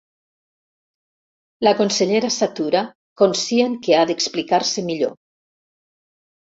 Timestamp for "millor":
4.91-5.17